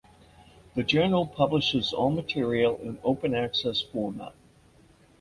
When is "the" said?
0.73-0.81